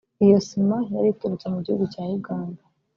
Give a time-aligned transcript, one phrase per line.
[0.23, 2.61] Iyo sima yari iturutse mu gihugu cya Uganda